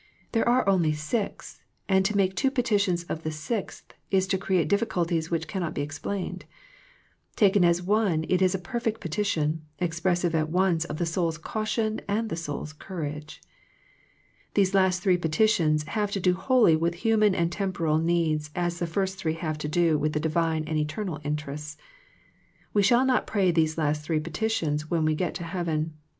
There 0.31 0.49
are 0.49 0.67
only 0.67 0.93
six, 0.93 1.61
and 1.87 2.03
to 2.05 2.17
make 2.17 2.35
two 2.35 2.49
petitions 2.49 3.03
of 3.03 3.21
the 3.21 3.29
sixth 3.29 3.93
is 4.09 4.25
to 4.29 4.37
create 4.39 4.67
difficulties 4.67 5.29
which 5.29 5.47
cannot 5.47 5.75
be 5.75 5.83
explained. 5.83 6.45
Taken 7.35 7.63
as 7.63 7.83
one 7.83 8.25
it 8.27 8.41
is 8.41 8.55
a 8.55 8.65
perfect 8.65 8.99
petition, 8.99 9.61
expressive 9.77 10.33
at 10.33 10.49
once 10.49 10.85
of 10.85 10.97
the 10.97 11.05
soul's 11.05 11.37
caution 11.37 12.01
and 12.07 12.29
the 12.29 12.35
soul's 12.35 12.73
courage. 12.73 13.41
These 14.55 14.73
last 14.73 15.03
three 15.03 15.17
petitions 15.17 15.83
have 15.83 16.09
to 16.13 16.19
do 16.19 16.33
wholly 16.33 16.75
with 16.75 16.95
human 17.05 17.35
and 17.35 17.51
temporal 17.51 17.99
needs 17.99 18.49
as 18.55 18.79
the 18.79 18.87
three 18.87 18.93
first 18.93 19.21
have 19.21 19.59
to 19.59 19.67
do 19.67 19.99
with 19.99 20.13
the 20.13 20.19
Divine 20.19 20.63
and 20.63 20.79
eternal 20.79 21.19
interests. 21.23 21.77
We 22.73 22.81
shall 22.81 23.05
not 23.05 23.27
pray 23.27 23.51
these 23.51 23.77
last 23.77 24.01
three 24.01 24.19
petitions 24.19 24.89
when 24.89 25.05
we 25.05 25.13
get 25.13 25.35
to 25.35 25.43
heaven. 25.43 25.93